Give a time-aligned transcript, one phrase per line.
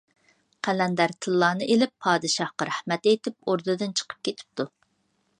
[0.67, 4.67] قەلەندەر تىللانى ئېلىپ، پادىشاھقا رەھمەت ئېيتىپ ئوردىدىن چىقىپ كېتىپتۇ.